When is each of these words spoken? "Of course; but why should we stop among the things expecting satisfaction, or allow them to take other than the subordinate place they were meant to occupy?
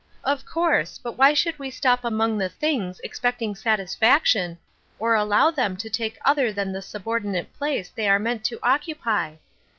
"Of 0.33 0.47
course; 0.47 0.97
but 0.97 1.11
why 1.15 1.35
should 1.35 1.59
we 1.59 1.69
stop 1.69 2.03
among 2.03 2.35
the 2.39 2.49
things 2.49 2.99
expecting 3.03 3.53
satisfaction, 3.53 4.57
or 4.97 5.13
allow 5.13 5.51
them 5.51 5.77
to 5.77 5.91
take 5.91 6.17
other 6.25 6.51
than 6.51 6.71
the 6.71 6.81
subordinate 6.81 7.53
place 7.53 7.89
they 7.89 8.09
were 8.09 8.17
meant 8.17 8.43
to 8.45 8.57
occupy? 8.63 9.35